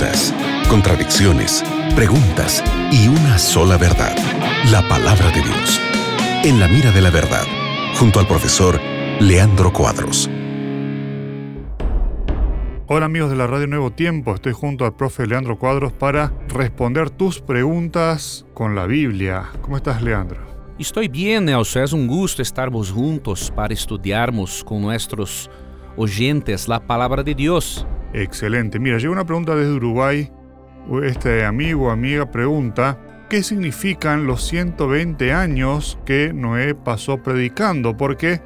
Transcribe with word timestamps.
dudas, 0.00 0.34
contradicciones, 0.68 1.62
preguntas 1.94 2.64
y 2.90 3.08
una 3.08 3.38
sola 3.38 3.76
verdad, 3.76 4.16
la 4.70 4.86
palabra 4.88 5.30
de 5.30 5.42
Dios. 5.42 5.80
En 6.42 6.58
la 6.58 6.68
mira 6.68 6.90
de 6.90 7.02
la 7.02 7.10
verdad, 7.10 7.44
junto 7.98 8.18
al 8.18 8.26
profesor 8.26 8.80
Leandro 9.20 9.72
Cuadros. 9.72 10.30
Hola 12.86 13.06
amigos 13.06 13.30
de 13.30 13.36
la 13.36 13.46
Radio 13.46 13.66
Nuevo 13.66 13.90
Tiempo, 13.90 14.34
estoy 14.34 14.52
junto 14.52 14.84
al 14.84 14.94
profe 14.94 15.26
Leandro 15.26 15.58
Cuadros 15.58 15.92
para 15.92 16.32
responder 16.48 17.10
tus 17.10 17.40
preguntas 17.40 18.46
con 18.54 18.74
la 18.74 18.86
Biblia. 18.86 19.50
¿Cómo 19.60 19.76
estás 19.76 20.02
Leandro? 20.02 20.38
Estou 20.78 21.06
bem, 21.06 21.40
Nelson. 21.40 21.80
É 21.80 21.84
um 21.94 22.06
gusto 22.06 22.40
estarmos 22.40 22.90
juntos 22.90 23.50
para 23.50 23.74
estudarmos 23.74 24.62
com 24.62 24.80
nossos 24.80 25.50
oyentes 25.94 26.70
a 26.70 26.80
palavra 26.80 27.22
de 27.22 27.34
Deus. 27.34 27.86
Excelente. 28.12 28.78
Mira, 28.78 28.98
llega 28.98 29.12
una 29.12 29.24
pregunta 29.24 29.54
desde 29.54 29.72
Uruguay. 29.72 30.30
Este 31.02 31.44
amigo 31.44 31.86
o 31.86 31.90
amiga 31.90 32.30
pregunta, 32.30 32.98
¿qué 33.28 33.42
significan 33.42 34.26
los 34.26 34.42
120 34.46 35.32
años 35.32 35.98
que 36.04 36.32
Noé 36.32 36.74
pasó 36.74 37.22
predicando? 37.22 37.96
Porque, 37.96 38.40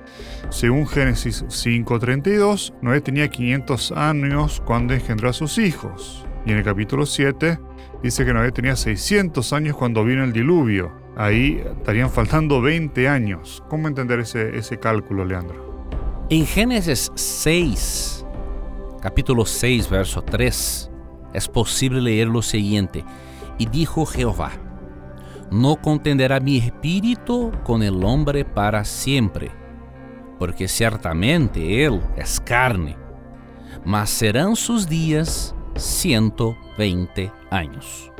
según 0.51 0.87
Génesis 0.87 1.45
5.32, 1.45 2.75
Noé 2.83 3.01
tenía 3.01 3.29
500 3.29 3.93
años 3.93 4.63
cuando 4.67 4.95
engendró 4.95 5.31
a 5.31 5.33
sus 5.33 5.59
hijos. 5.59 6.27
Y 6.45 6.53
en 6.53 6.59
el 6.59 6.65
capítulo 6.65 7.07
7 7.07 7.59
dice 8.03 8.25
que 8.27 8.35
Noé 8.35 8.53
tenía 8.53 8.77
600 8.77 9.53
años 9.53 9.77
cuando 9.77 10.05
vino 10.05 10.25
el 10.25 10.33
diluvio 10.33 11.05
ahí 11.17 11.63
estarían 11.79 12.11
faltando 12.11 12.61
20 12.61 13.09
años. 13.09 13.63
¿Cómo 13.69 13.89
entender 13.89 14.21
ese, 14.21 14.57
ese 14.57 14.79
cálculo, 14.79 15.25
Leandro? 15.25 15.87
En 16.31 16.47
Génesis 16.47 17.13
6, 17.15 18.24
capítulo 19.05 19.45
6, 19.45 19.91
verso 19.91 20.23
3, 20.23 20.91
es 21.35 21.47
posible 21.47 22.01
leer 22.01 22.27
lo 22.27 22.41
siguiente. 22.41 23.05
Y 23.59 23.67
dijo 23.67 24.07
Jehová, 24.07 24.53
no 25.51 25.77
contenderá 25.77 26.41
mi 26.41 26.57
espíritu 26.57 27.53
con 27.65 27.83
el 27.83 28.03
hombre 28.03 28.47
para 28.47 28.83
siempre, 28.83 29.51
porque 30.39 30.69
ciertamente 30.69 31.85
él 31.85 32.01
es 32.17 32.41
carne, 32.41 32.97
mas 33.85 34.09
serán 34.09 34.57
sus 34.57 34.89
días 34.89 35.55
120 35.77 37.31
años. 37.51 38.11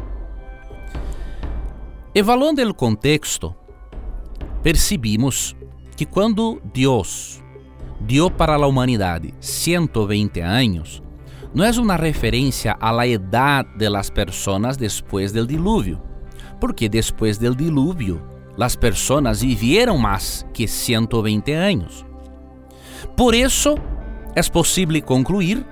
Evaluando 2.13 2.63
o 2.69 2.75
contexto, 2.75 3.57
percebimos 4.63 5.57
que 5.97 6.05
quando 6.05 6.61
Deus 6.75 7.43
deu 8.07 8.31
para 8.31 8.55
a 8.55 8.67
humanidade 8.67 9.35
120 9.41 10.41
anos, 10.41 11.03
não 11.55 11.65
é 11.65 11.71
uma 11.71 11.97
referência 11.97 12.77
à 12.81 12.91
la 12.91 13.07
edad 13.07 13.65
de 13.77 13.89
las 13.89 14.11
personas 14.11 14.77
después 14.77 15.33
del 15.33 15.47
diluvio, 15.47 16.03
porque 16.61 16.89
después 16.89 17.39
del 17.39 17.57
diluvio 17.57 18.21
las 18.57 18.77
personas 18.77 19.41
vivieron 19.43 20.01
mais 20.01 20.45
que 20.53 20.67
120 20.67 21.53
anos. 21.53 22.05
Por 23.17 23.35
isso, 23.35 23.77
é 24.35 24.43
possível 24.43 25.01
concluir 25.03 25.65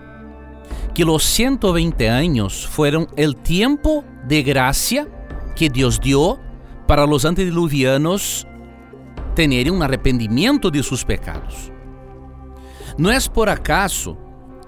que 0.95 1.05
os 1.05 1.25
120 1.25 2.07
anos 2.07 2.65
foram 2.65 3.03
o 3.03 3.35
tempo 3.35 4.05
de 4.25 4.43
graça 4.43 5.09
que 5.57 5.69
Deus 5.69 5.99
dio 5.99 6.39
para 6.87 7.05
os 7.05 7.25
antediluvianos 7.25 8.47
terem 9.35 9.71
um 9.71 9.83
arrependimento 9.83 10.71
de 10.71 10.83
seus 10.83 11.03
pecados. 11.03 11.72
Não 12.99 13.11
é 13.11 13.19
por 13.33 13.49
acaso 13.49 14.17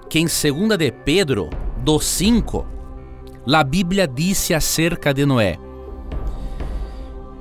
que 0.09 0.19
em 0.19 0.25
2 0.25 0.77
de 0.77 0.91
Pedro 0.91 1.49
2:5 1.83 2.65
a 3.53 3.63
Bíblia 3.63 4.07
disse 4.07 4.53
acerca 4.53 5.13
de 5.13 5.25
Noé: 5.25 5.57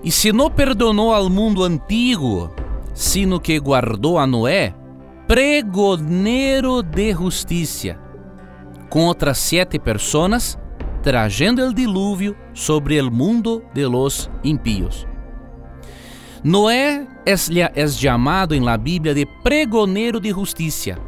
E 0.03 0.11
se 0.11 0.33
não 0.33 0.51
perdonou 0.51 1.15
ao 1.15 1.31
mundo 1.31 1.65
antigo, 1.65 2.51
sino 2.93 3.41
que 3.41 3.59
guardou 3.59 4.19
a 4.19 4.27
Noé, 4.27 4.75
pregoneiro 5.27 6.83
de 6.83 7.13
justiça, 7.13 7.99
com 8.91 9.07
outras 9.07 9.39
sete 9.39 9.79
pessoas 9.79 10.59
trayendo 11.05 11.63
el 11.63 11.75
diluvio 11.75 12.35
sobre 12.55 12.97
el 12.97 13.11
mundo 13.11 13.63
de 13.75 13.87
los 13.87 14.31
impíos. 14.43 15.07
Noé 16.45 17.07
é 17.25 17.89
chamado 17.89 18.55
em 18.55 18.61
la 18.61 18.77
Bíblia 18.77 19.15
de 19.15 19.25
pregoneiro 19.25 20.21
de 20.21 20.29
justiça. 20.29 20.99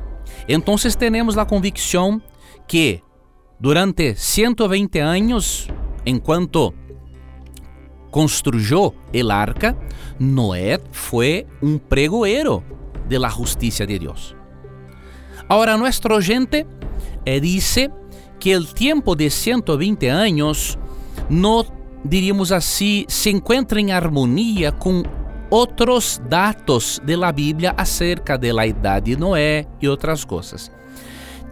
Então, 0.49 0.77
temos 0.97 1.37
a 1.37 1.45
convicção 1.45 2.23
que 2.67 3.03
durante 3.61 4.15
120 4.15 4.99
anos, 4.99 5.69
enquanto 6.07 6.73
construiu 8.11 8.95
o 9.13 9.31
arca, 9.31 9.77
Noé 10.19 10.79
foi 10.91 11.47
um 11.63 11.77
pregoeiro 11.77 12.65
de 13.07 13.19
la 13.19 13.29
de 13.87 13.99
Deus. 13.99 14.35
Agora, 15.47 15.77
nuestro 15.77 16.19
gente 16.19 16.67
eh, 17.27 17.41
diz 17.41 17.77
que 18.41 18.57
o 18.57 18.65
tempo 18.65 19.15
de 19.15 19.29
120 19.29 20.07
anos, 20.07 20.79
não 21.29 21.63
diríamos 22.03 22.53
assim, 22.53 23.05
se 23.07 23.29
encontra 23.29 23.79
em 23.79 23.93
harmonia 23.93 24.73
com 24.73 25.03
outros 25.51 26.21
dados 26.29 27.01
de 27.05 27.17
la 27.17 27.33
Bíblia 27.33 27.75
acerca 27.77 28.37
de 28.37 28.53
la 28.53 28.67
idade 28.67 29.15
de 29.15 29.21
Noé 29.21 29.67
e 29.81 29.89
outras 29.89 30.25
coisas. 30.25 30.71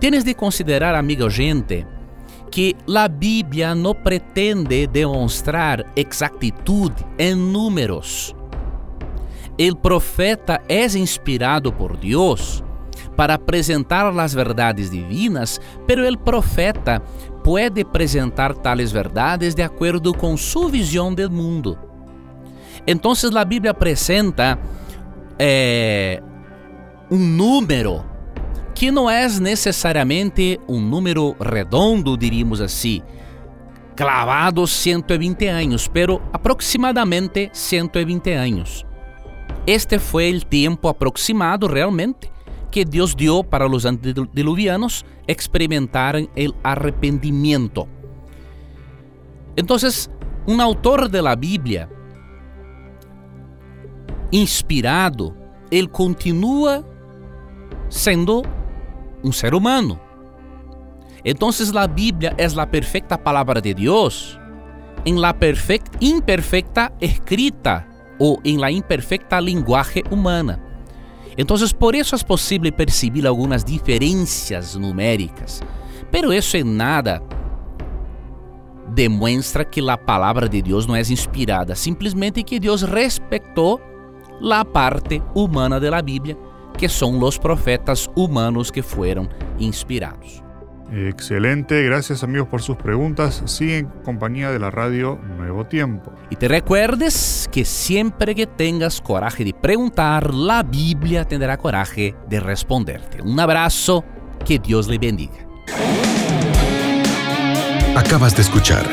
Tienes 0.00 0.24
de 0.24 0.34
considerar, 0.34 0.94
amigo 0.94 1.30
gente, 1.30 1.86
que 2.50 2.76
a 2.94 3.08
Bíblia 3.08 3.74
não 3.74 3.94
pretende 3.94 4.86
demonstrar 4.86 5.84
exactitude 5.96 7.04
em 7.18 7.34
números. 7.34 8.34
O 9.58 9.76
profeta 9.76 10.60
é 10.68 10.84
inspirado 10.98 11.72
por 11.72 11.96
Deus 11.96 12.62
para 13.16 13.34
apresentar 13.34 14.06
as 14.18 14.34
verdades 14.34 14.90
divinas, 14.90 15.60
pero 15.86 16.04
el 16.04 16.18
profeta 16.18 17.02
pode 17.44 17.82
apresentar 17.82 18.54
tales 18.54 18.90
verdades 18.90 19.54
de 19.54 19.62
acordo 19.62 20.12
com 20.12 20.36
sua 20.36 20.68
visão 20.68 21.14
do 21.14 21.30
mundo. 21.30 21.78
Então, 22.86 23.12
a 23.12 23.44
Bíblia 23.44 23.70
apresenta 23.70 24.58
eh, 25.38 26.22
um 27.10 27.18
número 27.18 28.04
que 28.74 28.90
não 28.90 29.08
é 29.08 29.28
necessariamente 29.28 30.60
um 30.68 30.80
número 30.80 31.36
redondo, 31.40 32.16
diríamos 32.16 32.60
assim, 32.60 33.02
clavado 33.94 34.66
120 34.66 35.46
anos, 35.46 35.88
pero 35.88 36.20
aproximadamente 36.32 37.50
120 37.52 38.32
anos. 38.32 38.84
Este 39.66 39.98
foi 39.98 40.36
o 40.36 40.44
tempo 40.44 40.88
aproximado 40.88 41.66
realmente 41.66 42.30
que 42.70 42.84
Deus 42.84 43.14
dio 43.14 43.44
para 43.44 43.66
os 43.66 43.86
antediluvianos 43.86 45.06
experimentaran 45.28 46.28
el 46.34 46.52
arrependimiento. 46.64 47.86
Entonces, 49.56 50.10
un 50.46 50.60
autor 50.60 51.08
de 51.08 51.22
la 51.22 51.36
Biblia, 51.36 51.88
inspirado, 54.34 55.36
ele 55.70 55.86
continua 55.86 56.84
sendo 57.88 58.42
um 59.22 59.30
ser 59.30 59.54
humano. 59.54 59.98
Então, 61.24 61.50
a 61.76 61.86
Bíblia 61.86 62.34
é 62.36 62.44
a 62.44 62.66
perfeita 62.66 63.16
palavra 63.16 63.60
de 63.60 63.72
Deus 63.72 64.38
em 65.06 65.14
la 65.14 65.32
perfecta, 65.32 65.98
imperfecta 66.00 66.92
escrita 67.00 67.86
ou 68.18 68.40
em 68.44 68.58
la 68.58 68.70
imperfecta 68.70 69.38
linguagem 69.38 70.02
humana. 70.10 70.60
Então, 71.38 71.56
por 71.78 71.94
isso 71.94 72.14
é 72.14 72.18
possível 72.18 72.70
perceber 72.72 73.26
algumas 73.26 73.64
diferenças 73.64 74.74
numéricas, 74.74 75.62
pero 76.10 76.32
isso 76.32 76.56
em 76.56 76.64
nada 76.64 77.22
demonstra 78.88 79.64
que 79.64 79.80
a 79.88 79.96
palavra 79.96 80.48
de 80.48 80.62
Deus 80.62 80.86
não 80.86 80.94
é 80.94 81.00
inspirada, 81.00 81.74
simplesmente 81.74 82.42
que 82.42 82.60
Deus 82.60 82.82
respeitou 82.82 83.80
a 84.42 84.64
parte 84.64 85.22
humana 85.34 85.78
da 85.80 86.02
Bíblia, 86.02 86.36
que 86.76 86.88
são 86.88 87.20
os 87.22 87.38
profetas 87.38 88.08
humanos 88.14 88.70
que 88.70 88.82
foram 88.82 89.28
inspirados. 89.58 90.42
Excelente, 90.92 91.82
gracias 91.82 92.22
amigos 92.22 92.48
por 92.48 92.62
sus 92.62 92.76
preguntas. 92.76 93.42
Sigue 93.46 93.78
en 93.78 93.86
compañía 94.04 94.50
de 94.50 94.58
la 94.58 94.70
radio 94.70 95.18
Nuevo 95.38 95.66
Tiempo. 95.66 96.12
Y 96.30 96.36
te 96.36 96.46
recuerdes 96.46 97.48
que 97.50 97.64
siempre 97.64 98.34
que 98.34 98.46
tengas 98.46 99.00
coraje 99.00 99.44
de 99.44 99.54
preguntar, 99.54 100.32
la 100.32 100.62
Biblia 100.62 101.24
tendrá 101.24 101.56
coraje 101.56 102.14
de 102.28 102.38
responderte. 102.38 103.22
Un 103.22 103.40
abrazo, 103.40 104.04
que 104.44 104.58
Dios 104.58 104.88
le 104.88 104.98
bendiga. 104.98 105.46
Acabas 107.96 108.34
de 108.36 108.42
escuchar 108.42 108.84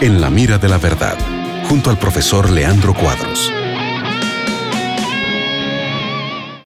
En 0.00 0.20
la 0.20 0.28
mira 0.28 0.58
de 0.58 0.68
la 0.68 0.76
verdad, 0.76 1.16
junto 1.68 1.88
al 1.88 1.98
profesor 1.98 2.50
Leandro 2.50 2.92
Cuadros. 2.92 3.50